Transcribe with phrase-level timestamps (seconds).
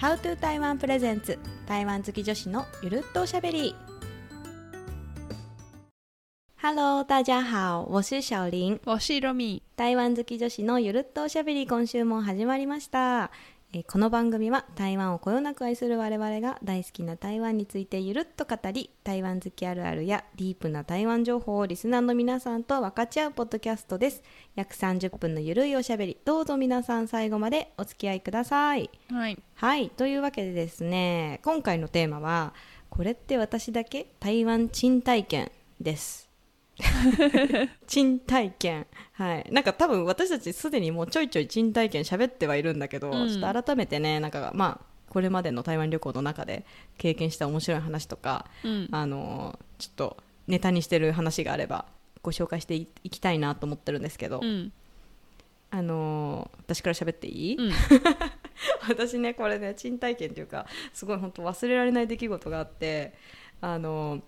[0.00, 1.38] How to 台湾プレゼンツ
[1.68, 3.74] 台湾好き女子のゆるっとおしゃべり。
[6.58, 7.82] Hello 大家好。
[7.82, 8.80] 我是小林。
[8.86, 13.30] 我是ロミ台湾好き女子のゆるっとおしゃべり今週も始まりました
[13.72, 24.22] えーこの番組は台湾をこよなく愛する我々が大好きな台湾についてゆるっと語り台湾好きあるあるやディープな台湾情報をリスナーの皆さんと分かち合うポッドキャストです。
[24.56, 28.90] 約30分のゆるいおしゃべりどうぞ皆さん最後までお付き合いください。
[29.10, 29.38] はい。
[29.54, 29.90] はい。
[29.90, 32.54] というわけでですね今回のテーマは
[32.88, 34.06] これって私だけ？
[34.18, 36.29] 台湾賃体験です
[37.86, 39.48] 賃体験はい。
[39.50, 43.28] なんか多分私たちすでにもうちょいちょい賃体験喋ってはいるんだけど、うん。
[43.28, 46.64] ちょっと改めてねなんかまあこれまでの台湾旅行の中で
[46.96, 48.88] 経験した面白い話とか、うん。
[48.90, 50.16] あのちょっと
[50.46, 51.86] ネタにしてる話があれば
[52.22, 54.72] ご紹介していいきたいなと思ってるんですけど、うん。
[55.70, 57.72] あの私から喋っていい、うん。
[58.88, 63.14] 私ねこれね賃体験というかすごい本当忘れられない出来事があって
[63.60, 64.22] あの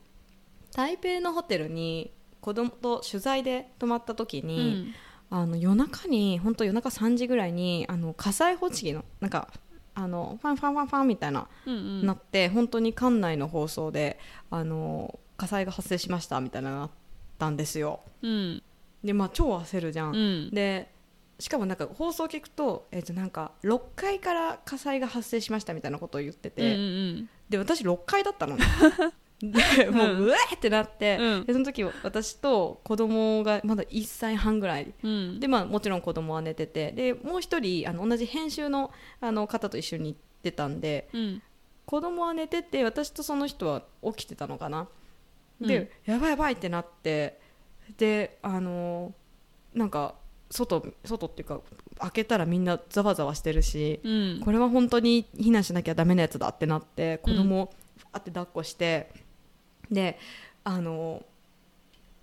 [0.75, 4.95] 台北のホテルに子供と取材で泊まった時うに、ん。
[5.31, 9.48] あの夜中に本当夜中3時ぐらいにあの火災報知器のなんか
[9.95, 12.07] あのファンファンファンファンみたいな、うんうん。
[12.07, 14.19] なって本当に館内の放送で
[14.51, 16.91] あの火災が発生しましたみたいなのがあっ
[17.39, 18.01] たんですよ。
[18.20, 18.63] うん。
[19.03, 20.51] でまあ超焦るじゃん、うん。
[20.51, 20.93] で
[21.39, 26.85] しかもなんか放送聞くと,、えー、となんか6階から火災が発生しましたみたいなことを言ってて、うんう
[27.20, 28.65] んで私6階だったのね
[29.43, 31.45] で もううわーってなって、うん。
[31.45, 34.95] でその時私と子供がまだ1歳半ぐらい。
[35.03, 35.41] うん。
[35.41, 36.93] で、まあ、もちろん子供は寝てて。
[36.93, 41.43] でもう一人あの同じ編集のあの方と一緒に行ってたんでうん。
[41.85, 44.89] 子供は寝てて私とその人は起きてたのかな。
[45.61, 47.41] で、やばいやばいってなって
[47.97, 49.13] であの
[49.75, 50.15] なんか
[50.51, 51.61] 外外っていうか
[51.98, 54.41] 開けたらみんなざわざわしてるし、うん。
[54.45, 57.73] これは本当に避難しなきゃダメなやつだってなって子供を
[58.13, 59.11] あって抱っこして、
[59.93, 60.19] で
[60.65, 61.23] あの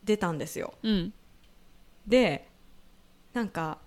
[0.04, 0.74] 出たんですよ。
[0.84, 1.14] うん。
[2.08, 2.48] で
[3.34, 3.78] なんか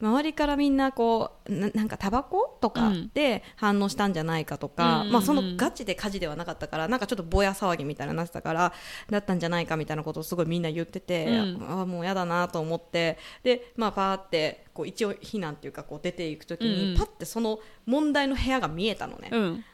[0.00, 3.10] 周りからみんなこうななんかタバコとかうん。
[3.14, 8.72] で反応したんじゃないかとか、うんまあ、そのガチで火事ではなかったからなんかちょっとぼや騒ぎみたいになってたから
[9.10, 11.66] だったんじゃないかみたいなことをすごいみんな言ってて、うん。
[11.68, 19.64] ああもうやだなと思ってで、まあ、パーってこう一応避難っていうかこう出ていく時に、パッてその問題の部屋が見えたのね、うん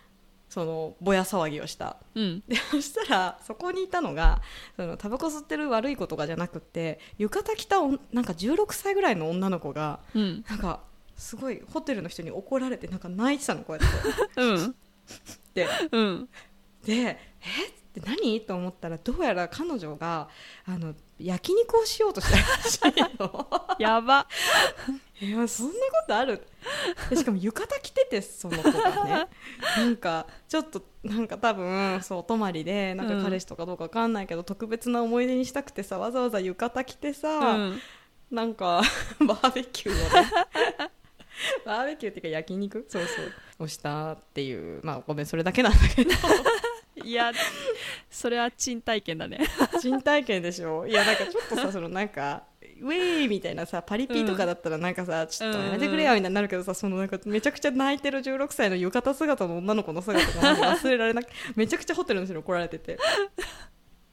[0.48, 1.96] そのぼや騒ぎをした。
[2.14, 2.42] うん。
[2.48, 4.40] でそしたらそこにいたのが
[4.76, 7.80] そのタバコ吸ってる悪い子とかじゃなくて浴衣着た
[8.12, 10.44] なんか16歳ぐらいの女の子がうん。
[10.48, 10.80] なんか
[11.16, 14.40] すごいホテルの人に怒られてなんか泣いてたのこうやって。
[14.40, 14.74] うん。
[15.54, 16.28] でうん。
[16.84, 18.40] でえって何？
[18.40, 20.28] と思ったらどうやら彼女が
[20.66, 23.48] あの焼肉をしようとしたらしいの。
[23.78, 24.26] やば。
[25.20, 26.46] いやそんなことある？
[27.10, 29.26] でしかも浴衣着ててその子がね。
[29.76, 37.80] なんかちょっとなんか多分そうお泊まりでなんか彼氏とかどうかわかんないけど、特別な思い出にしたくてさわざわざ浴衣着てさ、うん。
[38.30, 38.82] なんか
[39.26, 40.30] バーベキューをね。
[41.64, 42.84] バーベキューっていうか焼肉？
[42.88, 43.64] そうそう。
[43.64, 44.80] をしたっていう。
[44.84, 46.10] まあごめんそれだけなんだけど
[47.04, 47.32] いや
[48.10, 49.40] それは賃体験だね。
[49.80, 50.86] 新体験でしょ？
[50.86, 52.44] いやなんかちょっとさそのなんか
[52.80, 62.98] ウェイみたいなさパリピとかだったらなんかさ、ちょっとやめてくれよみたいになるけどさそのなんかめちゃくちゃ泣いてる16歳の浴衣姿の女の子の姿が忘れられなくめちゃくちゃホテルの人に怒られてて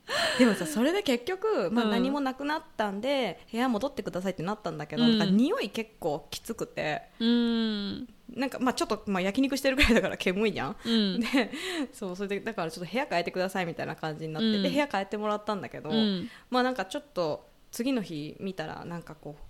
[0.38, 1.92] でもさそれで結局、まあ、うん。
[1.92, 5.18] 何もなくなったんで、部屋戻ってくださいってなったんだけど、うん。
[5.18, 7.04] なんか匂い結構きつくて。
[7.20, 8.08] うん。
[8.34, 10.76] なんかまあちょっと、まあ、焼肉してるぐらいだから煙いじゃん。
[10.86, 11.20] うん。
[11.20, 11.52] で
[11.94, 14.64] そうそれでだからちょっと部屋変えてくださいみたいな感じになって、うん。
[14.64, 16.30] で部屋変えてもらったんだけど、うん。
[16.50, 19.45] まあなんかちょっと次の日見たらなんかこう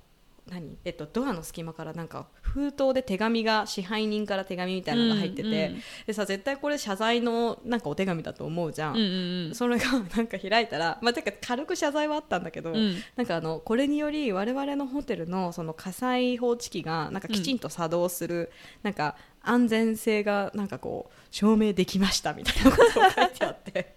[0.50, 0.78] 何？
[0.86, 9.86] えっとドアの隙間からなんか封筒で手紙が支配人から手紙みたいなのが入ってて、うんうんでさ絶対これ謝罪のなんかお手紙だと思うじゃん、うんうんそれが
[10.16, 12.96] なんか開いたらまあてか軽く謝罪はあったんだけど、うん。
[13.16, 18.52] なんかあのこれにより我々のホテルのその火災報知器がなんかきちんと作動する、
[18.84, 23.96] なんか安全性がなんかこう証明できましたみたいなことが書いてあって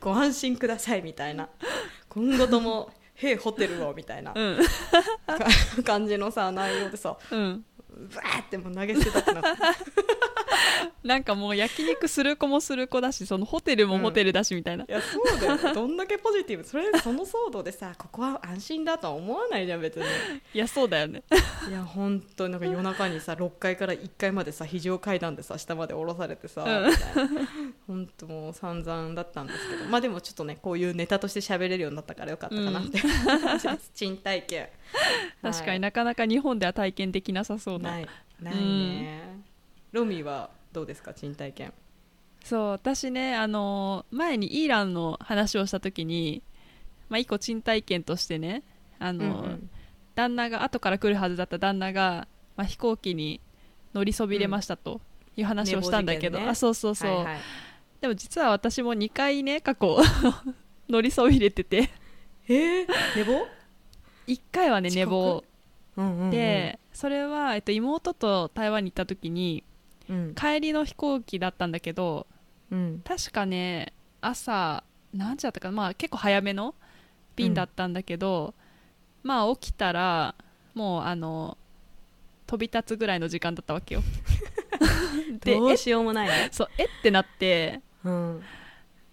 [0.00, 1.48] ご安心くださいみたいな。
[2.08, 2.90] 今後とも
[3.22, 4.58] 「へホテルを」みたいなうん。
[5.26, 5.46] か
[5.84, 7.16] 感じのさ内容でさ。
[7.30, 7.64] うん
[8.14, 9.62] バーってもう投げ捨てたくなって
[11.04, 15.74] なんかもう焼肉する子もする子だしそのホテルもホテルだしみたいな、いやそうだよ。
[15.74, 16.64] どんだけポジティブ。
[16.64, 20.04] それその騒動でさここは安心だとは思わないじゃん別に。
[20.54, 21.24] いやそうだよね。
[21.68, 27.46] いや本当なんか夜中にさ6階から1階までさ非常階段でさ下まで降ろされてさ、うん。
[27.86, 29.84] 本当もう散々だったんですけど。
[29.86, 33.00] まあでもちょっとねこういうネタとして喋れるようになったからよかったかなって。
[33.00, 34.68] 感じです賃体験
[35.42, 38.08] 確かにななかなか日本では体験できなさそうな、ない
[38.40, 39.42] ないね、
[39.92, 41.14] ロミーはどうですか？
[41.14, 41.72] 賃貸券。
[42.44, 46.42] そう私ねあの前にイーランの話をした時に、
[47.08, 48.64] まあ、一個賃貸券としてね
[48.98, 49.70] あの、うんうん。
[50.14, 53.40] 旦那が後から来るはずだった旦那が、まあ、飛行機に
[53.94, 55.00] 乗りそびれましたと
[55.36, 56.50] いう話をしたんだけど、寝坊事件ね。
[56.50, 57.38] あそうそうそう、はいはい。
[58.00, 59.96] でも実は私も2回ね過去
[60.88, 61.88] 乗りそびれてて。
[62.48, 62.86] えー、
[63.16, 63.46] 寝坊、
[64.26, 65.44] 1回はね寝坊。
[65.96, 69.62] うんうんうん、で、それは、えっと、妹と台湾に行った時に
[70.08, 70.34] うん。
[70.34, 72.26] 帰りの飛行機だったんだけど
[72.70, 73.02] うん。
[73.04, 76.74] 確かね朝何時だったかな、まあ、結構早めの
[77.36, 78.54] 便だったんだけど、
[79.22, 80.34] まあ起きたら
[80.74, 81.56] もうあの
[82.46, 84.02] 飛び立つぐらいの時間だったわけよ。
[85.44, 88.42] どうしようもないね、そうえってなってうん、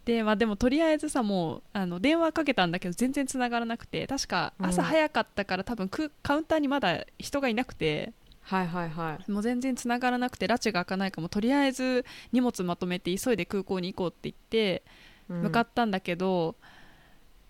[0.09, 4.87] で,、まあ、でもとりあえずさもうあの電話かけたんだけど全然繋がらなくて確か朝うん。
[4.87, 8.11] 早かったから、多分くカウンターにまだ人がいなくて。
[8.41, 9.31] はいはいはい。
[9.31, 14.81] もう全然繋がらなくて拉致が開かないかもとりあえず荷物まとめて急いで空港に行こうって言って
[15.27, 16.55] 向かったんだけど、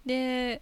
[0.06, 0.62] で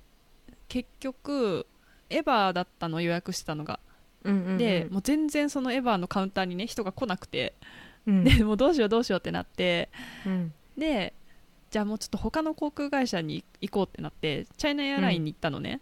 [0.67, 1.65] 結局
[2.11, 3.79] エヴァだったの予約してたのが、
[4.23, 4.57] うんうんうん。
[4.59, 7.55] でもう全然そのエヴァのカウンターにね人が来なくて、
[8.05, 8.23] うん。
[8.23, 9.89] でもうどうしようどうしようってなって。
[10.23, 10.53] うん。
[10.77, 11.15] で
[11.69, 15.81] じゃあもうちょっと他の航空会社に行こうってなってチャイナエアラインに行ったのね、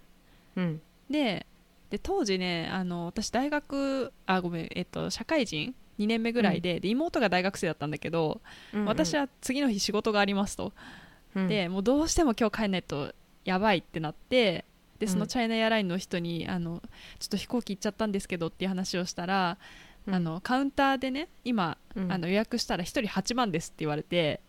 [0.56, 0.82] うん。
[1.10, 1.46] で
[1.90, 8.42] で当時ねあの私大学あごめん、えっと、社会人？2年目ぐらいで,、で妹が大学生だったんだけど、
[8.74, 10.74] うん私は次の日仕事がありますと、
[11.36, 11.48] うん。
[11.48, 13.14] でもうどうしても今日帰んないと
[13.46, 14.66] やばいってなって
[15.00, 15.28] でそのうん。
[15.28, 16.82] チャイナエアラインの人に、あの
[17.20, 19.58] ちょっと飛行機行っちゃったんですけどっていう話をしたら、
[20.08, 20.16] うん。
[20.16, 22.12] あのカウンターでね今、うん。
[22.12, 24.42] あの予約したら1人8万ですって言われて。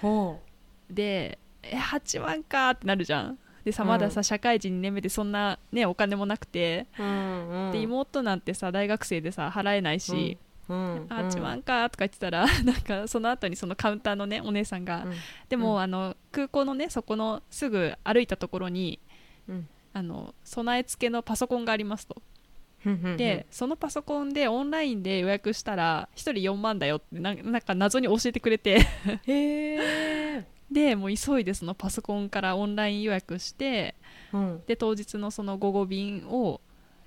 [0.00, 0.40] ほ
[0.90, 3.38] でえ8万かってなるじゃん。
[3.64, 3.88] でさうん。
[3.88, 10.38] まださ、社会人2年目でそんな、ね、お金もなくて、う、うんうん、で妹なんてさ大学生でさ払えないし、
[10.68, 10.94] うん。
[10.96, 15.12] うん、8万かとか言ってたら なんかその後にそのカウンターのねお姉さんが、うん。
[15.48, 15.80] でも、うん。
[15.80, 18.98] あの空港のねそこのすぐ歩いたところに
[19.48, 19.68] うん。
[19.94, 22.16] あの備え付けのパソコンがありますと、
[22.84, 28.80] うんでそのパソコンでオンラインで予約したら1人4万だよってななんか謎に教えてくれて。
[28.80, 28.86] へ
[29.26, 29.78] え、
[30.70, 33.94] でもう急いでそのパソコンからオンライン予約して
[34.32, 36.60] うん、で当日のその午後便を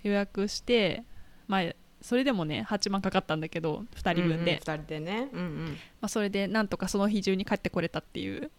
[0.04, 1.04] 予約して
[1.48, 1.64] まあ
[2.02, 8.50] それでもね8万かかったんだけど2人分で、うんうん、2人でね、うんまあ、それでなんとかその日中に帰ってこれたっていう。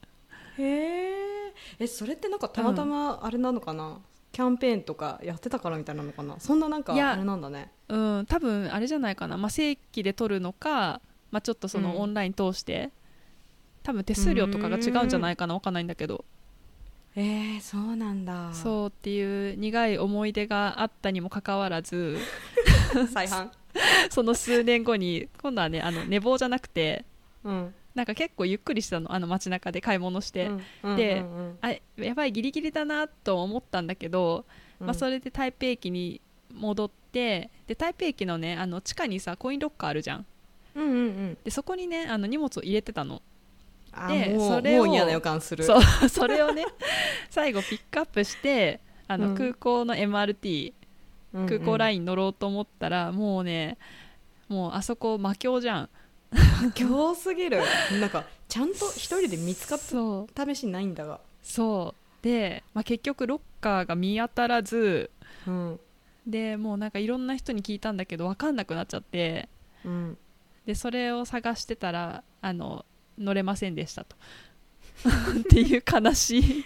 [0.58, 4.00] うん、へええそれってなんかたまたまあれなのかな、
[4.32, 6.36] キャンペーンとかやってたからみたいなのかな？
[6.38, 7.72] そんななんかあれなんだね。
[7.88, 11.84] うん多分あれじゃないかな、まあ、正規で取るのか、まあ、ちょっとそうん。
[11.84, 12.90] のオンライン通して、
[13.88, 15.55] 多分手数料とかが違うんじゃないかな。
[15.55, 16.26] わかんないんだけど。
[17.17, 18.52] えー、そうなんだ。
[18.52, 22.19] そうっていう苦い思い出があったにもかかわらず
[23.14, 23.49] 再販
[24.11, 27.06] その数年後に今度はねあの寝坊じゃなくて
[27.44, 27.75] うん。
[27.94, 30.50] なんか結構ゆっくりしたのあの街中で買い物して、
[30.82, 31.58] うんでうんうん。
[31.62, 34.44] あやばいギリギリだなと思ったんだけど、
[34.81, 34.87] うん。
[34.87, 36.20] まあ、それで台北駅に
[36.52, 40.26] 戻ってで台北駅のねあの地下にさコインロッカーあるじゃん。
[40.75, 41.38] うんうんうん。
[41.43, 43.14] でそこにねあの荷物を入れてたの。
[43.14, 43.20] あ
[44.06, 45.64] でもうそれをもう嫌な予感する。
[45.64, 46.64] そう それをね
[47.30, 49.34] 最後ピックアップしてあのうん。
[49.34, 50.72] 空港の MRT、
[51.46, 53.78] 空港ライイン乗ろうと思ったら、もうね
[54.48, 55.88] もうあそこ魔境じゃん。
[56.66, 57.60] ン強すぎる。
[58.00, 61.20] なんかちゃんと一人で見つかった試しないんだが。
[61.42, 62.25] そう。
[62.25, 65.11] で、まあ、結局ロッカーが見当たらず
[65.46, 65.80] うん。
[66.26, 69.49] でもうなんかいろんな人に聞いたんだけど分かんなくなっちゃって。
[69.84, 70.18] うん。
[70.66, 72.84] でそれを探してたらあの
[73.18, 74.16] 乗れませんでしたと。
[75.40, 76.64] っていう悲しい。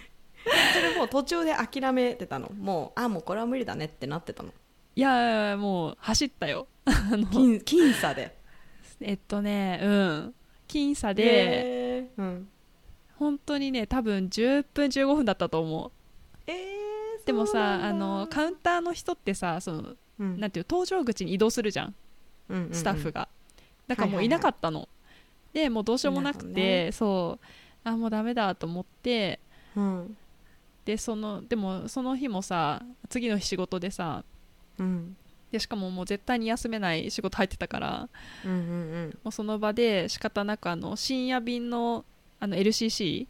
[0.75, 2.51] それもう途中で諦めてたの。
[2.51, 4.53] もうあもうこれは無理だねってなってたの。
[4.95, 6.67] いやもう走ったよ。
[6.85, 8.37] あの僅僅差で。
[9.01, 10.35] えっとねうん。
[10.69, 12.49] 僅差でうん。
[13.17, 15.93] 本当にね多分10分15分だったと思う。
[16.47, 20.41] えーでもさあのカウンターの人ってさそのうん。
[20.41, 21.95] なんていう搭乗口に移動するじゃん。
[22.49, 22.75] うんうんうん。
[22.75, 23.29] スタッフが、
[23.87, 24.89] だからもういなかったの、
[25.53, 26.93] でもうどうしようもなくて、ね。
[26.93, 27.47] そう。
[27.85, 29.41] あもうダメだと思って
[29.77, 30.17] うん。
[30.85, 34.25] でそのでもその日もさ次の日仕事でさ
[34.79, 35.17] うん。
[35.51, 38.09] でしかももう絶対に休めない仕事入ってたから
[38.45, 38.63] うんうんう
[39.09, 39.19] ん。
[39.25, 42.05] もうその場で仕方なくあの深夜便の
[42.41, 43.27] あの LCC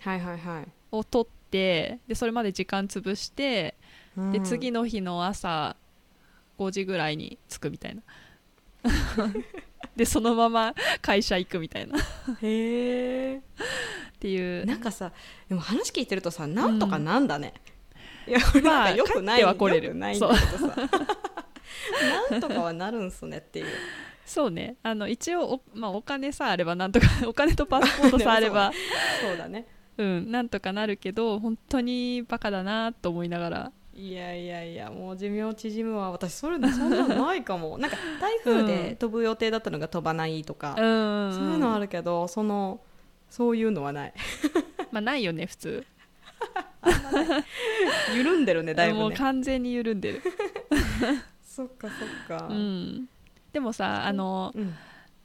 [0.00, 0.68] はいはいはい。
[0.90, 3.74] を取ってでそれまで時間潰して
[4.16, 4.44] でうん。
[4.44, 5.76] 次の日の朝
[6.58, 8.02] 5時ぐらいに着くみたいな
[9.96, 11.98] でそのまま会社行くみたいな。
[11.98, 12.02] っ
[12.42, 13.40] へえ
[14.18, 14.64] ていう。
[14.66, 15.12] なんかさ
[15.48, 17.54] でも話聞いてるとさなんとかなんだね、
[18.26, 19.94] いやこれまあなんかよくない、帰っては来れる。
[19.94, 20.76] ないんだけどさ。
[22.30, 23.66] なんとかはなるんすねっていう。
[24.24, 24.76] そうね。
[24.82, 28.72] あの一応お,、まあ、お金さえあればなんとか お金とパスポートさえあれば。
[29.20, 29.66] そうだね。
[29.98, 36.10] うんなんとかなるけど本当にバカだなと思いながらいやいやいやもう寿命縮むわ。
[36.10, 37.76] 私それそんなのないかも。
[37.78, 41.34] なんか台風で飛ぶ予定だったのが飛ばないとか、うん。
[41.34, 42.80] そういうのあるけどその
[43.28, 44.14] そういうのはない。
[44.90, 45.86] まあないよね普通。
[48.14, 50.22] 緩んでるね だいぶもうね完全に緩んでる、
[51.42, 52.48] そっかそっか。
[52.48, 53.08] うん、
[53.52, 54.74] でもさあのうん。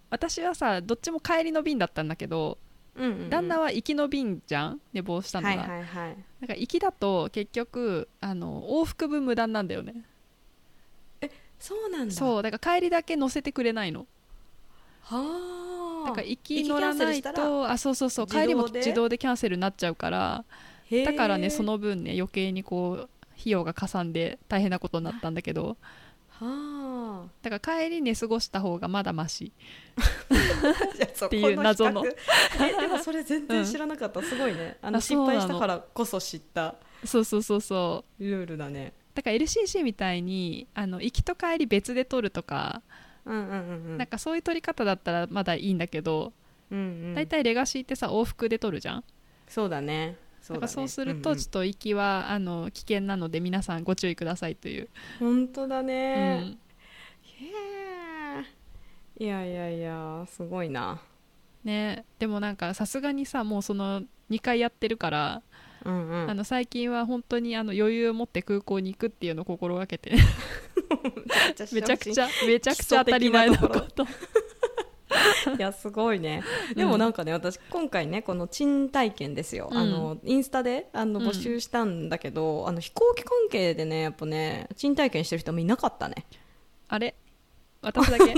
[0.09, 2.57] 私はさどっちも帰りの便だったんだけど
[2.97, 3.29] うんうんうん。
[3.29, 4.81] 旦那は行きの便じゃん？
[4.93, 6.17] 寝坊したのが、はいはいはい。
[6.41, 10.03] なんか行きだと結局あの往復分無駄なんだよね。
[11.59, 12.13] そうなんだ。
[12.13, 14.05] そうだから帰りだけ乗せてくれないの。
[15.01, 16.09] はあ。
[16.09, 20.45] だから行き乗らないとあそうそうそう帰りも自動でキャンセルになっちゃうから
[21.05, 25.75] だからねその分ね余計にこう費用がかさんで大変なことになったんだけど。
[26.29, 27.27] はあ。
[27.41, 29.51] だから帰り寝過ごした方がまだマシ
[31.25, 32.03] っていう謎の。
[32.07, 34.77] えでもそれ全然知らなかった、すごいね。
[34.81, 36.75] あのあ失そうなの敗したからこそ知った。
[37.05, 38.23] そうそうそうそう。
[38.23, 38.93] ルールだね。
[39.13, 42.81] だから LCC みたいにあの行きと帰り別で取るとか、
[43.25, 43.97] うんうんうんうん。
[43.97, 46.33] なんかそういう取り方だったらまだいいんだけど、
[46.71, 47.15] うんうん。
[47.15, 49.03] だいたいレガシーってさ往復で取るじゃん。
[49.47, 50.17] そうだね。
[50.41, 51.21] そだからそうするんん。
[51.21, 54.87] とちょっと行きは、あの危険なので皆さんご注意くださいという、
[55.19, 56.57] 本当だうね、ん、へ
[57.45, 57.51] え
[59.19, 61.01] いやいやいやすごいな。
[61.63, 65.41] ねでもなんかさすがにさもうその2回やってるから、
[65.85, 66.29] うんうん。
[66.29, 70.11] あの最近は本当にあの余裕を持って空港に行くっていうのを心がけて。
[71.71, 74.05] めちゃくちゃめちゃくちゃ当たり前のこと。
[75.57, 76.43] いやすごいね。
[76.75, 79.77] でもなんかね、私今回ねこの賃体験ですよ、うん。
[79.77, 81.27] あのインスタであのうん。
[81.27, 86.25] 募集したんだけど、あの飛行機関係でねやっぱね賃体験してる人もいなかったね。
[86.87, 87.15] あれ？
[87.81, 88.33] 私だけ。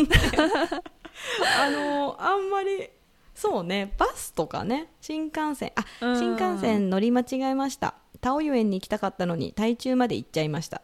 [1.60, 2.90] あのあんまり
[3.34, 5.86] そうねバスとかね新幹線あ
[6.18, 7.96] 新幹線乗り間違えました。
[8.22, 10.82] タオユ園に行きたかったのに台中まで行っちゃいました。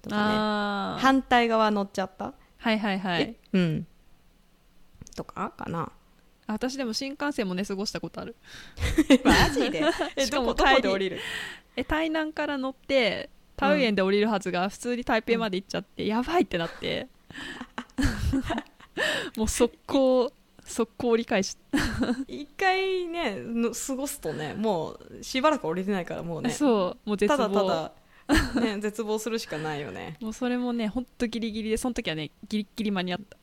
[0.00, 1.00] とかね。
[1.00, 3.22] 反対側乗っちゃった、はいはいはい。
[3.22, 3.86] えうん。
[5.16, 5.90] とかかな。
[6.46, 8.36] あ私でも新幹線も寝過ごしたことある。
[9.24, 9.82] マジで？
[10.16, 10.80] えしかもどこ？
[10.80, 11.20] で降りる。
[11.76, 17.08] え台南から乗ってタウイエンで降りるはずが普通に台北まで行っちゃって、やばいってなって
[19.36, 20.32] もう速攻
[20.64, 21.56] 速攻折り返し、
[22.28, 26.50] 一回ねの過ごすとねもうしばらく降りれないからもうね。
[26.50, 27.36] そうもう絶望。
[27.36, 27.92] ただ
[28.28, 30.16] ただ、ね、 絶望するしかないよね。
[30.20, 33.36] もうそれもねほんとギリギリでその時はねギリギリ間に合った。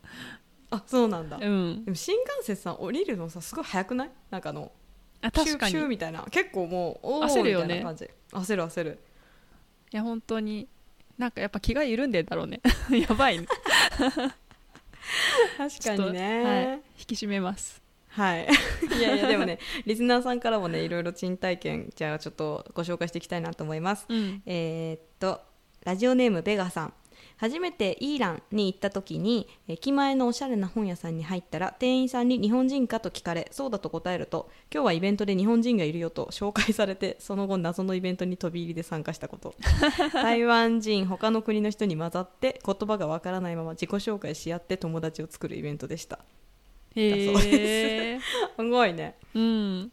[0.71, 1.83] あそうなんだ、うん。
[1.83, 4.09] でも新幹線さ降りるのさすごい早くない？
[4.31, 4.71] なんかあの
[5.21, 5.75] あ確かに。
[5.85, 6.25] みたいな。
[6.31, 7.83] 結構もう焦るよね。
[8.31, 8.99] 焦る焦る。
[9.91, 10.67] や本当に。
[11.17, 12.61] なんかやっぱ気が緩んでんだろうね。
[12.89, 13.47] やばいね
[15.57, 17.81] 確かにちょっとはい、ね引き締めます。
[18.09, 18.47] はい、
[18.97, 24.05] い、やいやでもねリスナーさんからもねいろいろ賃体験じゃあちょっとご紹介していきたいなと思います。
[24.09, 24.41] うん。
[24.45, 25.41] えーっと
[25.85, 26.93] ラジオネームベガさん
[27.39, 39.55] 初めてイーランに行った時に駅前のおしゃれな本屋さんに入ったら店員さんに日本人かと聞かれそうだと答えると今日はイベントで日本人がいるよと紹介されてその後謎のイベントに飛び入りで参加したこと。
[40.11, 46.19] 台湾人他の国の人に混ざって言葉がわからないまま自己紹介し合って友達を作るイベントでした。
[46.95, 48.19] へえ
[48.59, 49.15] すごいね。
[49.33, 49.91] うん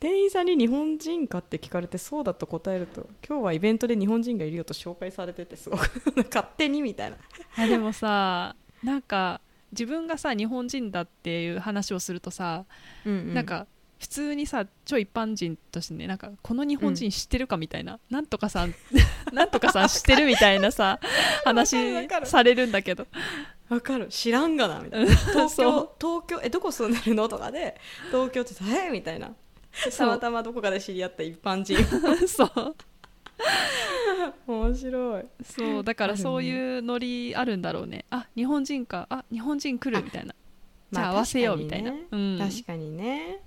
[0.00, 5.90] 店員さんに日本人かって聞かれてそうだと答えると今日はイベントで日本人がいるよと紹介されててすごく
[6.24, 7.18] 勝手にみたいな。
[7.58, 9.42] あでもさなんか
[9.72, 12.64] 自分がさ日本人だっていう話をするとさ、
[13.04, 13.66] うんなんか
[13.98, 18.74] 普通にさ超一般人としてねなんかこの日本人知ってるかみたいな、 なんとかさん
[19.34, 20.98] なんとかさん知ってるみたいなさ
[21.44, 21.76] 話
[22.24, 23.06] されるんだけど。
[23.68, 24.08] わかる。
[24.08, 25.14] 知らんがなみたいな。
[25.14, 25.62] 東そ
[26.00, 27.28] 京東京えどこ住んでるの？
[27.28, 27.78] とかで
[28.10, 29.34] 東京ってさえみたいな
[29.96, 31.76] たまたまどこかで知り合った一般人。
[32.28, 32.76] そう。
[34.46, 35.24] 面白い。
[35.42, 38.04] そうだからそういうノリあるんだろうね。
[38.10, 39.06] あ日本人か。
[39.10, 40.34] あ日本人来るみたいな。
[40.92, 42.38] じゃあまあ合わせようみたいな、確うん。
[42.38, 43.42] 確かにね。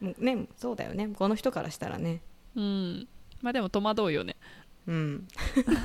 [0.00, 1.08] もうねそうだよね。
[1.08, 2.22] この人からしたらね。
[2.56, 3.08] うん。
[3.42, 4.36] まあでも戸惑うよね
[4.88, 5.28] うん。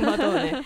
[0.01, 0.63] まあどうね、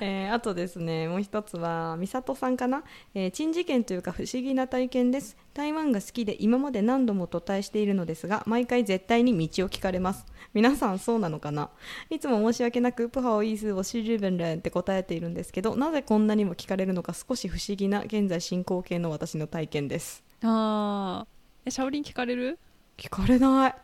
[0.00, 2.82] えーあとですねもう一つは美里さんかな、
[3.14, 5.36] えー珍事件というか不思議な体験です。
[5.54, 10.26] 台湾が好きで今まで何度も渡台しているのですが毎回絶対に道を聞かれます。
[10.54, 11.70] 皆さんそうなのかな？
[12.10, 20.24] いつも申し訳なくプハオイースをシルベンレンって答えているんですけどなぜこんなにも聞かれるのか少し不思議な現在進行形の私の体験です。
[20.42, 21.26] ああ
[21.64, 22.58] えシャオリン聞かれる？
[22.96, 23.74] 聞かれない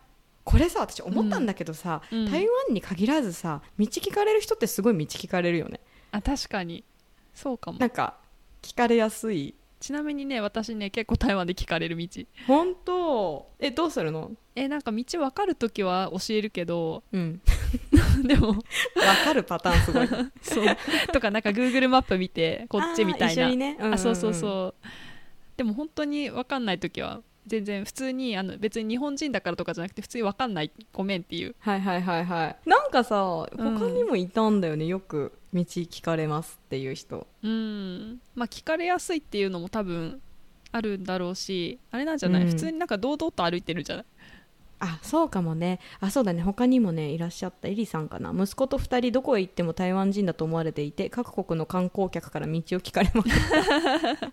[0.45, 2.31] これさ私思ったんだけどさ、うん。
[2.31, 5.81] 台湾に限らずさ道聞かれる人ってすごい道聞かれるよね。
[6.13, 6.85] あ確かに。
[7.35, 7.79] そうかも。
[7.79, 8.17] なんか
[8.63, 9.55] 聞かれやすい。
[9.81, 12.07] ちなみにね私ね結構台湾で聞かれる道。
[12.47, 13.51] 本当？
[13.59, 14.31] えどうするの？
[14.55, 17.03] えなんか道分かる時は教えるけど。
[17.13, 17.41] うん。
[18.25, 18.49] でも。
[18.49, 18.55] わ
[19.25, 20.09] かるパターンすごい。
[20.43, 20.77] そう。
[21.13, 23.47] とかなんか Google マップ見てこっちみたいな。
[23.47, 23.95] あー一緒にね、んんん。
[23.95, 24.87] あそうそうそう。
[25.57, 31.55] でも本当に分かんない時は全然普通にあの別に日本人だからとかじゃなくて普通に分かんないごめんっていう。
[31.59, 32.57] はいはいはいはい。
[32.69, 33.17] なんかさ
[33.57, 33.95] 他うん。
[33.95, 37.27] にもいたんだよね、よく道聞かれますっていう人。
[37.43, 38.21] うん。
[38.35, 40.21] まあ聞かれやすいっていうのも多分
[40.73, 42.49] あるんだろうしあれなんじゃない、うん。
[42.49, 44.05] 普通になんか堂々と歩いてるんじゃない？
[44.81, 45.81] あそうかもね。
[46.01, 46.43] あそうだね。
[46.43, 48.33] 他にもねいらっしゃったエリさんかな。
[48.37, 53.29] 息子と2人どこへ行っても台湾人だと思われていて各国の観光客から道を聞かれます。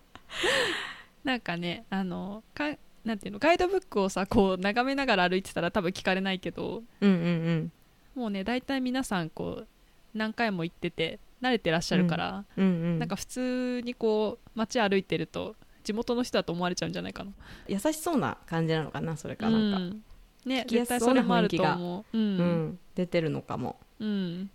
[1.23, 2.73] なんかねあのか
[3.05, 7.21] なんていうのガイドブックをさこう眺めながら歩いてたら多分聞かれないけどうんうんう
[7.53, 7.71] ん。
[8.15, 9.67] もうね大体皆さんこう
[10.13, 17.31] 何回も行ってて慣れてらっしゃるから、うんうんなんか普通にこう街歩いてると地元の人だと思われちゃうんじゃないかな。
[17.67, 20.03] 優しそうな感じなのかなそれかなんか、うん
[20.45, 21.75] ね絶すそうな対それもあると雰囲気が。
[21.75, 22.37] 思うううん。
[22.67, 23.79] ん、出てるのかも。
[23.99, 24.49] うん。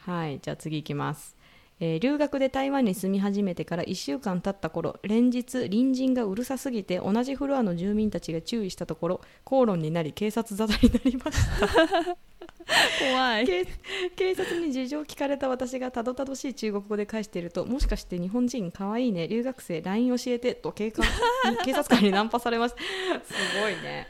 [0.00, 1.35] はいじゃあ次いきます、
[1.78, 12.16] えー留学で台湾に住み始めてから1週間経った頃連日隣人がうるさすぎて同じフロアの住民たちが注意したところ口論になり警察沙汰になりました。
[12.98, 13.46] 怖い。
[13.46, 13.66] 警
[14.16, 21.06] 警察に事情を聞かれた私がたどたどしい中国語で返しているともしかして日本人かわいいね留学生 LINE 教えてと警官
[21.64, 22.80] 警察官にナンパされました。
[22.80, 24.08] すごいね。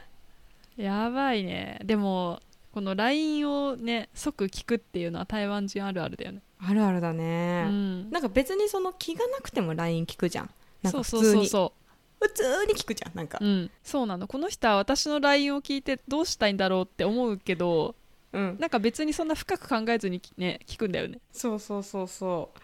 [0.77, 1.79] やばいね。
[1.83, 2.39] でも
[2.71, 10.49] この LINE をね即聞くっていうのは台湾人あるあるだよね、あるあるだうね、ん、なんか別にその気がなくても LINE 聞くじゃん。
[10.83, 11.47] なんそうそうか普通に。
[11.47, 11.73] そうそ
[12.19, 13.37] 普通に聞くじゃんなんか。
[13.41, 14.27] う、うん、そうなの。
[14.27, 17.95] この人は私の LINE を聞いてどうしたいんだろうって思うけど
[18.33, 18.57] うん。
[18.59, 21.19] なんか別にそんな深く考えずにね聞くんだよね。
[21.31, 22.59] そうそうそうそう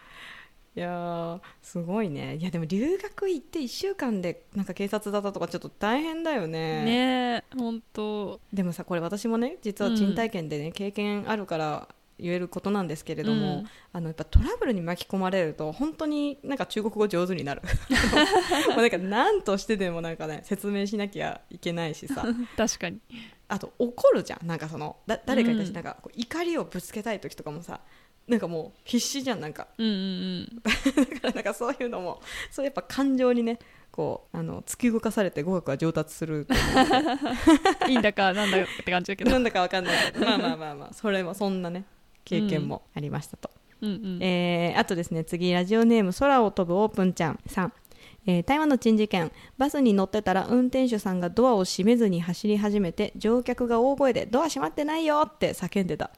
[0.76, 2.36] いやーすごいね。
[2.36, 6.84] いやでも留学行って1週間でなんか警察だったとかちょっと大変だよね。
[6.84, 13.66] ねえ本当でもさこれ私もね実は賃貸権でね、経験あるから言えることなんですけれども、うん。
[13.92, 17.62] あのやっぱトラブルに巻き込まれると本当になんか中国語上手になる。
[18.70, 22.26] もうなんか何としてでもなんかね説明しなきゃいけないしさ。
[22.56, 22.98] 確かに。
[23.46, 24.46] あと怒るじゃん。
[24.46, 25.74] なんかそのだ誰かに対しうん。
[25.74, 27.80] てなんかこう怒りをぶつけたい時とかもさ
[28.28, 29.66] なんかもう必死じゃんなんか。
[29.78, 33.58] うんうん だからなんかそういうのもそうやっぱ感情にね
[33.90, 36.46] こうあの突き動かされて語学は上達する
[37.88, 39.30] いいんだかなんだって感じだけど。
[39.30, 40.12] なんだかわかんない。
[40.12, 41.84] けどまあまあまあまあそれもそんなね
[42.24, 43.50] 経験もありましたと、
[43.82, 44.18] うんうん。
[44.22, 47.72] えーあとですね次ラジオネーム空を飛ぶオープンちゃんさん。
[48.26, 56.10] えー台湾の珍事件バスに乗ってたら運転手さんがドアを閉めずに走り始めて乗客が大声で「ドア閉まってないよ!」って叫んでた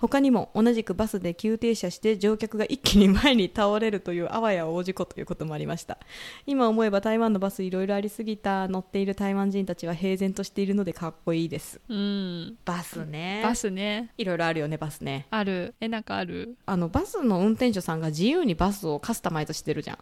[0.00, 5.98] 他にも同じくバスで急停車して乗客が一気に前に倒れるというあわや大事故ということもありました。
[6.46, 11.80] 今思えば台湾のバスいろいろありすぎた乗っている台湾人たちは平然としているのでかっこいいです。
[11.88, 12.56] うん。
[12.64, 13.42] バスね。
[13.44, 14.10] バスね。
[14.16, 15.26] いろいろあるよねバスね。
[15.30, 15.74] ある。
[15.80, 16.56] えなんかある？
[16.64, 19.98] あのバスの運転手さんが自由にバスをカスタマイズしてるじゃん。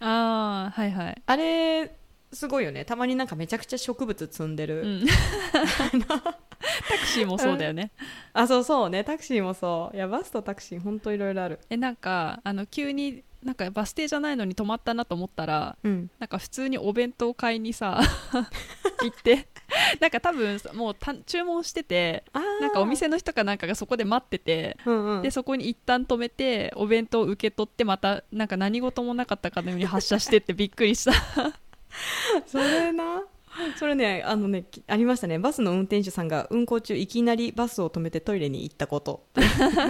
[0.00, 1.22] ああはいはい。
[1.26, 1.94] あれ
[2.32, 2.84] すごいよね。
[2.84, 5.06] たまになんかめちゃくちゃ植物積んでる、うん。
[5.52, 7.92] タクシーもそうだよね。
[8.32, 9.04] あそうそうね。
[9.04, 9.96] タクシーもそう。
[9.96, 11.60] いやバスとタクシーほんといろいろある。
[11.68, 16.10] えなんかあの急になんかバス停じゃないのに止まったなと思ったらうん。
[16.18, 18.00] なんか普通にお弁当買いにさ
[19.02, 19.48] 行って。
[20.00, 25.22] なんか多分もうた注文しててなんかお店の人かなんかがそこで待っててうんうん。
[25.22, 31.12] でそこに一旦止めてお弁当を受け取ってまたなんか何事もなかったかのように発車してってびっくりした
[32.46, 33.22] それな。
[33.76, 35.38] それねあのねきありましたね。
[35.38, 39.26] バスの運転手さんが運行中いきなりバスを止めてトイレに行ったこと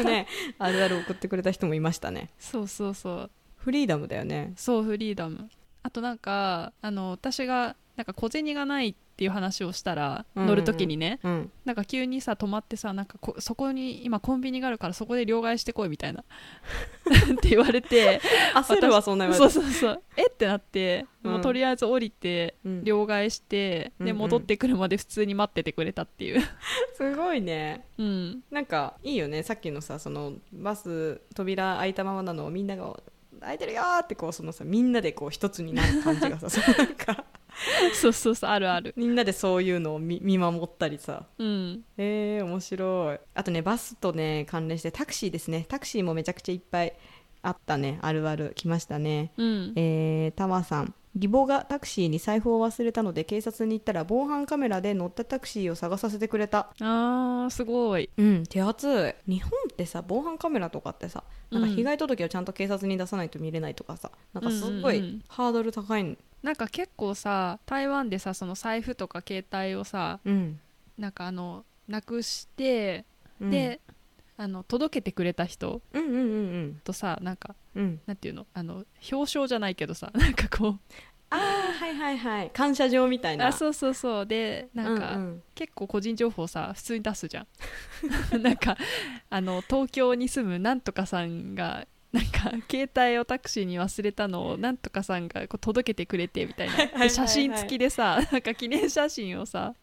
[0.05, 0.27] ね
[0.59, 2.31] あるある送ってくれた人もいましたね。
[2.39, 3.31] そうそうそう。
[3.57, 4.53] フリーダムだよね。
[4.57, 5.49] そうフリーダム。
[5.85, 11.51] あとなんかあの私がなんか小銭がないっていう話をしたら、うんうん乗るときにねうん。
[11.65, 16.25] なんか急にさ止まってさなんかこそこに今コンビニがあるからそこで両替してこいみたいな。
[17.33, 18.21] って言われて
[18.55, 19.61] 焦るわそんな言そうわれて。
[19.63, 20.27] そうそうえ？
[20.27, 21.33] ってなって、うん。
[21.33, 22.85] もうとりあえず降りてうん。
[22.85, 26.43] 両替して、で戻ってくるまで普通に待っててくれたっていう。
[26.97, 27.87] すごいね。
[27.99, 28.43] うん。
[28.51, 29.45] なんかいいよね。
[29.45, 32.99] さっきのさそのバス扉開いたままなのをみんなが
[33.41, 37.25] 開いてるよーってこうそのさみんなでこう一つになる感じがさなんか
[37.95, 38.95] そうそうそうあるある。
[38.97, 41.27] みんなでそういうのを見見守ったりさ。
[41.39, 41.85] うん。
[41.97, 43.19] えー、面白い。
[43.35, 45.67] あとねバスとね関連してタクシーですね。
[45.69, 46.93] タクシーもめちゃくちゃいっぱい
[47.43, 47.99] あったね。
[48.03, 49.33] あるある来ましたね。
[49.37, 49.73] うん。
[49.77, 56.73] えー、タマさん義母がタクシーに財布を忘れたので警察に行ったら防犯カメラで乗ったタクシーを探させてくれた。
[56.81, 58.09] あーすごい。
[58.17, 59.31] うん手厚い。
[59.31, 65.23] 日本ってさ防犯カメラとかってさなんかうん被害届をちゃんと警察に出さないと見れないとかさなんかすごいうんうんうん。
[65.29, 66.19] ハードル高い。
[66.43, 70.59] なんか結構さ台湾でさその財布とか携帯をさうん、
[70.99, 73.05] なんかあのなくして、
[73.41, 73.81] うん、で
[74.37, 76.23] あの届けてくれた人うんうんうんう
[76.69, 76.81] ん。
[76.85, 78.01] とさなんかうん。
[78.07, 78.47] なんていうの？
[78.55, 80.79] あの表彰じゃないけどさ なんかこう。
[81.31, 82.51] ああはいはいはい。
[82.51, 83.47] 感謝状みたいな。
[83.47, 84.27] あそうそうそう。
[84.27, 85.43] でなんか、うんうん。
[85.55, 87.47] 結構個人情報さ普通に出すじゃん。
[88.43, 88.77] なんか
[89.31, 96.75] あの東京に住むなんとかさんがなんか携帯をタクシーに忘れたのをなんとかさんがこう届けてくれてみたいな。
[96.75, 97.09] はいはいはい。
[97.09, 99.75] で写真付きでさなんか記念写真をさ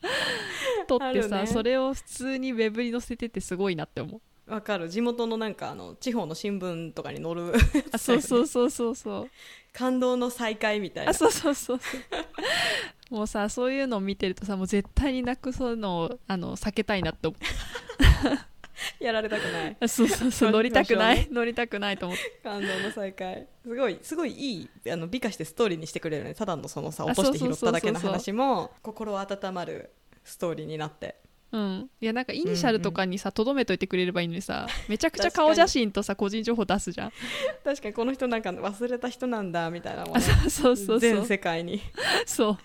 [0.87, 1.47] 撮ってさ、あるね。
[1.47, 4.89] それを普通にウェブに載せててすごいなって思うわかる。
[4.89, 7.53] 地元のなんかあの地方の新聞とかに載る
[7.91, 9.29] あそうそうそうそうそう。
[9.71, 11.11] 感動の再会みたいな。
[11.11, 13.15] あそうそうそうそう。
[13.15, 17.37] もうさそういうのを見てるとさもう絶対になくそうのをあの避けたいなって思
[18.99, 19.77] やられたくない。
[19.87, 20.51] そうそうそう。
[20.51, 21.27] 乗りたくなまあい。
[21.31, 23.47] 乗りたくないと思って感動の再会。
[23.63, 26.33] すごいすごいいいあの美化してストーリーにしてくれるね。
[26.33, 29.91] ただのそのさあ落として拾っただけの話も心温まる
[30.23, 31.15] ストーリーになって
[31.51, 37.11] うん、いやなんかイニシャルとかにさとど、めといてくれればいいのにさ めちゃくちゃ顔写真とさ個人情報出すじゃん。
[37.63, 40.19] 確かにこの人なんか忘れた人なんだみたいなもんね。
[40.19, 41.81] あ そうそうそうそ全う世界に。
[42.27, 42.57] そう。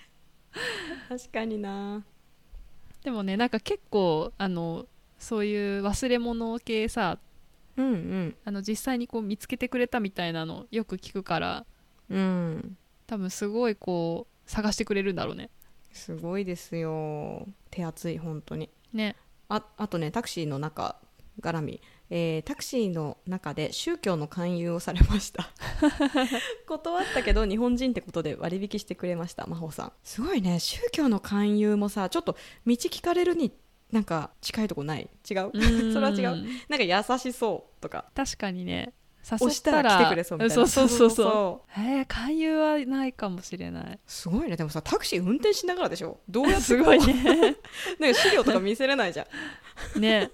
[1.09, 2.05] 確かにな。
[3.03, 4.87] でもねなんか結構あの
[5.18, 7.18] そういう忘れ物系さ
[7.77, 8.37] うんうん。
[8.44, 11.66] あの実際にこう見つけてくれたみたいなのよく聞くから
[12.11, 12.77] うん。
[13.07, 15.49] 多分すごいこう探してくれるんだろうね
[15.95, 17.47] すごいですよ。
[17.71, 18.69] 手厚い本当に。
[18.93, 19.17] ね。
[19.49, 20.97] ああとねタクシーの中
[21.41, 21.81] 絡み、
[22.11, 25.49] えータクシーの中で宗教の勧誘をされました。
[26.67, 29.93] 断ったけど日本人ってことで割引してくれました真帆さん。
[30.03, 30.59] すごいね。
[30.61, 33.53] 宗教の勧誘もさちょっと道聞かれるに
[33.91, 35.09] なんか近いとこない？
[35.31, 35.53] 違う？
[35.93, 36.45] それは違う？
[36.69, 38.07] なんか優しそうとか。
[38.15, 38.93] 確かにね
[39.31, 40.55] 誘押したら来てくれそうみたいな。
[40.55, 41.81] そうそうそうそう。
[41.81, 43.99] えー、勧誘はないかもしれない。
[44.07, 46.21] すごいねでもさタクシー運転しながらでしょ。
[46.29, 47.57] どうやってすごいね。
[47.99, 49.27] なんか資料とか見せれないじゃ
[49.97, 50.01] ん。
[50.01, 50.31] ね。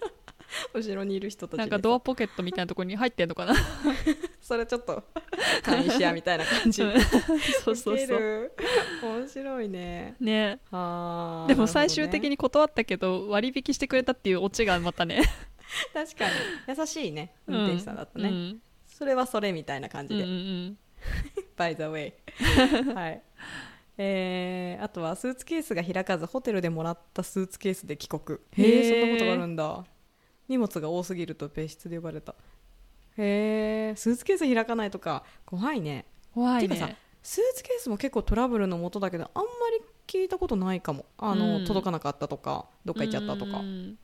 [0.75, 3.55] 後ろにいる人たちになんかドアポケットみたいなところに入ってんのかな。
[4.43, 5.05] それちょっと
[5.65, 6.83] 監視やみたいな感じ。
[6.83, 7.01] うん。
[7.63, 8.19] そうそうそう。
[8.19, 8.53] る。
[9.03, 10.17] 面白いね。
[10.21, 10.59] ね。
[10.73, 15.23] あーでも最終的に断ったけど割引してくれたっていうオチがまたね。
[15.95, 16.33] 確かに。
[16.77, 17.33] 優しいね。
[17.47, 18.61] 運転手さんだったね、うん
[19.01, 20.79] それはそれみたいな感じで、うんうん
[21.57, 22.13] by the way
[22.95, 23.23] はい。
[23.97, 28.39] えーあとはスーツケースが開かずホテルでもらったスーツケースで帰国。
[28.53, 29.87] へえそんなことがあるんだ。
[30.49, 32.35] 荷物が多すぎると別室で呼ばれた。
[33.17, 36.05] へえスーツケース開かないとか怖いね。
[36.35, 41.07] 怖いてかさねスーツケースも結構トラブルのもとだけどあんまり聞いたことないかも。
[41.17, 41.65] あの、うん。
[41.65, 43.61] 届かなかったとかどっか行っちゃったとか。
[43.61, 43.99] う、ん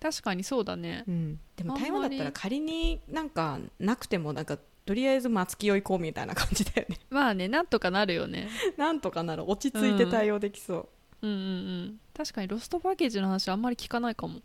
[0.00, 1.04] 確かにそうだね。
[1.06, 1.40] うん。
[1.56, 6.98] でも台湾だったら仮になんかなくてもなんかとりあえず松木追いこうみたいな感じだよね。
[7.10, 8.48] まあねなんとかなるよね。
[8.76, 10.88] なんとかなら落ち着いて対応できそ
[11.22, 11.26] う。
[11.26, 11.38] んうんう
[11.82, 12.00] ん。
[12.16, 14.40] 確かにロストバゲージの話あんまり聞かないかも。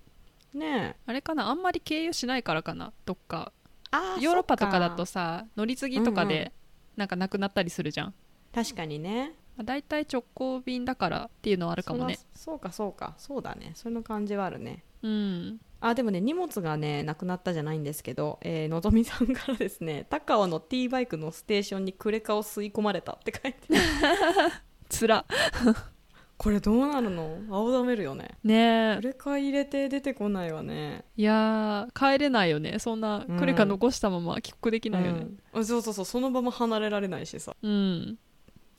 [0.53, 0.95] うねえ。
[1.05, 1.47] あれかな？
[1.47, 2.91] あんまり経由しないからかな？
[3.05, 3.53] どっか。
[3.91, 6.35] あヨーロッパとかだとそさ乗り継ぎとかうんうん。
[6.35, 6.51] で
[6.97, 8.15] なんかなくなったりするじゃん、っか
[8.63, 9.33] 確かにね。
[9.57, 12.19] まあ、大体直行便だからっていうのはあるかもね。
[12.33, 13.15] そうかそうか。
[13.17, 13.71] そうだね。
[13.73, 15.61] その感じはあるねうん。
[15.81, 23.59] あでもね荷物がねなくなったじゃないんですけど、えーのぞみさんからですね高尾の T バイクのステーションにクレカを吸い込まれたって書いて
[24.89, 25.25] つら。
[26.37, 27.37] これどうなるの？
[27.49, 28.31] 青ざめるよね。
[28.43, 28.95] ねえ。
[28.97, 31.05] クレカ入れて出てこないわね。
[31.15, 32.77] いやー帰れないよね。
[32.79, 35.27] そんなうんクレカ残したまま帰国できないよね。
[35.53, 35.61] うん。
[35.61, 37.55] あそうそうそうその場も離れられないしさ。
[37.61, 38.17] うん、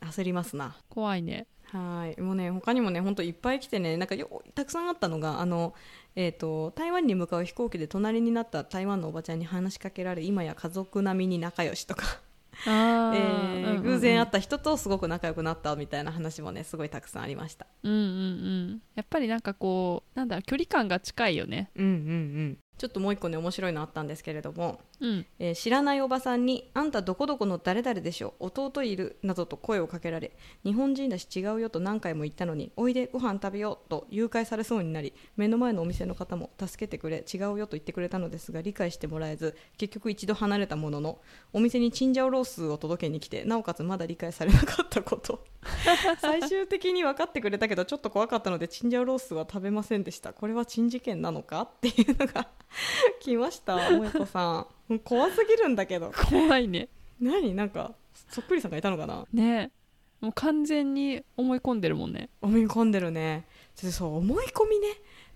[0.02, 0.76] 焦りますな。
[0.90, 2.20] 怖いねはい。
[2.20, 5.74] もうね他にもね本当いっぱい来てねなんかよたくさんあったのがあの
[6.14, 12.20] えー、と台湾に向かう飛行機で隣になった台湾のおばちゃんに話しかけられ今や家族並みに仲良しとか。
[12.66, 13.82] あ えーーうんうんうん。
[13.82, 17.66] 偶然会った人とすごく仲良くなったみたいな話もねすごいたくさんありました。
[17.82, 18.82] うんうんうん。
[18.94, 21.70] やっぱりなんかこうなんだ距離感が近いよね。
[21.76, 22.58] うんうんうん。
[22.78, 25.26] ちょっともう一個ね面白いのあったんですけれども、うん。
[25.38, 30.32] えー知らないおばさんに「あんたどこどこの誰々でしょ弟いる」などと声をかけられ
[30.64, 41.18] 日本人だし違うよと何回も言ったのに「おいでご飯食べよう」と誘拐されそうになり目の前のお店の方も助けてくれ違うよと言ってくれたのですが理解してもらえず結局一度離れたものの
[41.52, 45.44] お店にチンジャオロースを届けに来てなおかつまだ理解されなかったこと。
[46.20, 51.62] 最終的に分かってくれたけどちょっと怖かったのでチンジャオロースは食べませんでしたこれは珍事件なのか？
[51.62, 52.48] っていうのが
[53.20, 54.66] 来ました萌子さん
[55.04, 56.12] 怖すぎるんだけど。
[56.30, 56.88] 怖いね。
[57.20, 57.54] 何？
[57.54, 57.94] なんか
[58.30, 59.26] そっくりさんがいたのかな？
[59.32, 59.70] ね
[60.20, 62.30] もう完全に思い込んでるもんね。
[62.40, 63.46] 思い込んでるね。
[63.74, 64.88] ちょっとそう思い込みね。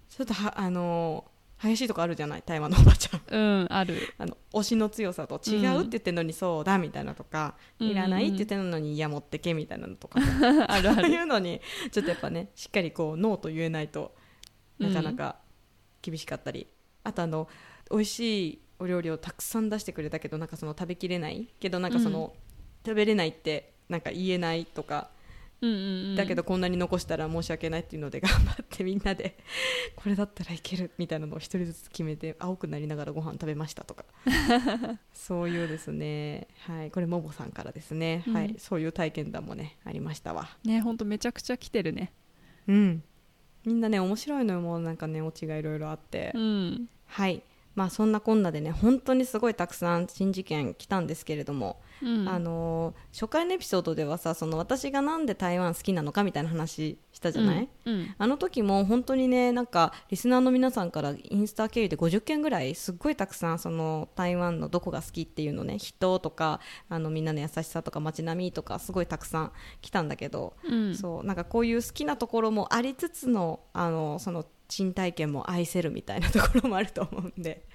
[0.09, 1.31] ちょっとはあのー
[1.63, 2.43] 激しいとこあるじゃない？
[2.47, 3.21] 台湾のおばちゃん。
[3.29, 4.15] うんある。
[4.17, 10.19] あの推しの強さと違うって言ってんのにそうだみたいなとか、うんいらないって言ってんのにいや持ってけみたいなのとか。
[10.69, 11.61] あるあそういるうのに
[11.93, 14.15] ちょっとやっぱねしっかりこうノーと言えないと
[14.79, 15.37] なかなか
[16.01, 16.67] 厳しかったり、
[17.05, 17.47] あとあの
[17.91, 22.35] 美味しいお料理をたくさん出してくれたけどなんかその食べきれないけどなんかその、
[22.85, 25.11] 食べれないってなんか言えないとか
[25.63, 29.37] うんうんうんだけどこんなに残したら申し訳ないっていうので頑張ってみんなで
[29.95, 34.05] これだったらいけるみたいなのを一人ずつ決めて青くなりながらご飯食べましたとか。
[35.13, 36.49] そういうですね。
[36.61, 36.91] はい。
[36.91, 38.35] これもぼさんからですね、うん。
[38.35, 40.57] はいそういう体験談もねありましたわ。
[40.65, 42.13] ねほんとめちゃくちゃ来てるね。
[42.67, 43.03] うん。
[43.67, 44.61] みんなね面白いのよ。
[44.63, 46.89] もうなんかねオチがいろいろあって、うん。
[47.05, 47.43] はい
[47.81, 52.29] まあそんなこんなでね本当にすごいたくさん新事件来たんですけれども、うん。
[52.29, 58.15] あのー初回のエピソードではさその私がなんで台湾好きなのかみたいな話したじゃない、うんうん。
[58.19, 70.95] あの時も本当にねなんかリスナーの皆さんからインスタ経由で50件ぐらいすっごいたくさんその台湾のどこが好きっていうのね人とかあのみんなの優しさとか街並みとかすごいたくさん来たんだけど、うん。
[70.95, 77.67] そうなんかこういう好きなところもありつつのあのその賃体験も愛せるみたいなところもあると思うんで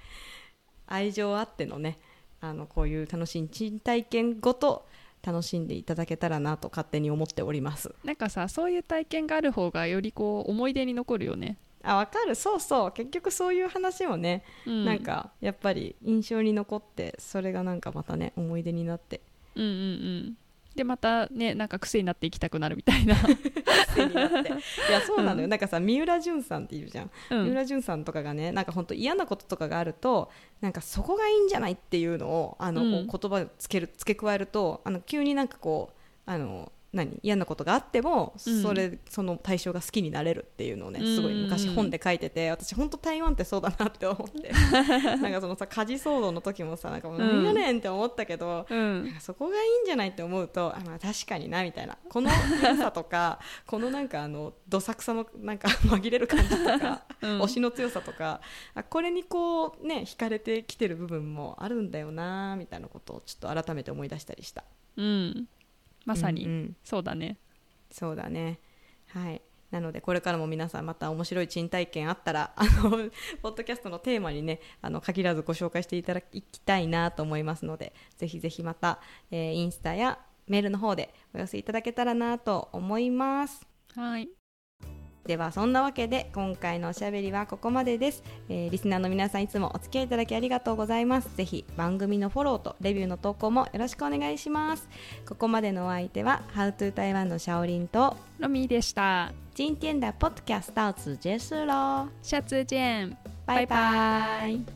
[0.86, 1.98] 愛情あってのね
[2.40, 4.86] あのこういう楽しい賃体験ごと
[5.22, 7.92] 楽しんでいただけたらなと勝手に思っております。
[8.04, 12.34] なんかさそういう体験がある方がよりこう思い出に残るよね、あ分かる。
[12.34, 12.92] そうそう。
[12.92, 19.20] 結局そういう話もね、うん、なんかやっぱり印象に残ってそれがなんかまたね思い出になって。
[19.54, 20.36] うんうんうん
[20.76, 23.16] でまたねなんか癖になっていきたくなるみたいな、
[23.88, 24.50] 癖になって。
[24.50, 24.52] い
[24.92, 25.50] やそうなのよ、うん。
[25.50, 27.10] なんかさ三浦淳さんっているじゃん。
[27.30, 33.06] うん、三浦淳さんとかがねなんか本当嫌なこととかがあるとなんかそこがいいんじゃないっていうのをあの、うん。
[33.06, 37.18] 言葉をつける付け加えるとあの急になんかこうあの何？
[37.22, 38.62] 嫌なことがあっても、うん。
[38.62, 41.14] それその対象が好きになれるっていうのをねうん。
[41.14, 44.50] すごい昔本で書いてて私本当台湾ってそうだなって思って。
[45.22, 49.14] なんかそのさ家事騒動の時もさなんかもう何やねんって思ったけど、うん。
[49.20, 51.96] そこがいいんじゃないって思うとあ、まあ、確かになみたいな。
[52.08, 57.42] この良さとか このなんかあのどさくさのなんか 紛れる感じとか、うん。
[57.42, 58.40] 推しの強さとか
[58.74, 64.64] あこれにこうね惹かれてきてる部分もあるんだよなみたいなことをちょっと改めて思い出したりした。
[64.96, 65.48] うん、
[66.06, 66.76] まさに、うんうん。
[66.82, 67.36] そうだね。
[67.90, 68.58] そうだね。
[69.08, 69.42] はい。
[69.70, 73.10] なのでこれからも皆さんまた面白い賃体験あったら あの
[73.42, 83.66] ポッドキャストのテーマにねあの限らずご紹介していただきたいなと思いますのでぜひぜひまた、えーインスタやメールの方でお寄せいただけたらなと思います。
[83.94, 84.45] はい
[85.26, 91.36] ではそんなわけで今回のおしゃべりはここまでです、えーリスナーの皆さんいつもお付き合いいただきありがとうございます。
[91.36, 94.88] ぜひ番組のフォローとレビューの投稿もよろしくお願いします。
[95.26, 99.32] ここまでのお相手は How to 台湾のシャオリンとロミーでした。
[99.54, 104.75] 今天的 Podcast 到此结束喽，下次见拜拜。